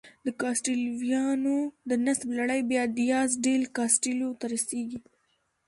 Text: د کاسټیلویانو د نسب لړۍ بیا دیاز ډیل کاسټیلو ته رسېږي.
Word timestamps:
د 0.25 0.27
کاسټیلویانو 0.41 1.57
د 1.89 1.91
نسب 2.05 2.29
لړۍ 2.39 2.61
بیا 2.71 2.83
دیاز 2.99 3.29
ډیل 3.45 3.63
کاسټیلو 3.77 4.29
ته 4.39 4.45
رسېږي. 4.53 4.99